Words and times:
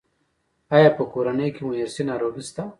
ایا 0.75 0.89
په 0.97 1.03
کورنۍ 1.13 1.49
کې 1.55 1.61
مو 1.65 1.71
ارثي 1.81 2.03
ناروغي 2.09 2.43
شته؟ 2.49 2.63